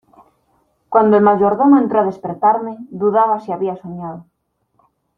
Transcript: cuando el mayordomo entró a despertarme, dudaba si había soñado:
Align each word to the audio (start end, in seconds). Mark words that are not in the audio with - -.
cuando 0.89 1.15
el 1.15 1.21
mayordomo 1.23 1.77
entró 1.77 1.99
a 1.99 2.05
despertarme, 2.05 2.75
dudaba 2.89 3.39
si 3.39 3.51
había 3.51 3.75
soñado: 3.75 4.25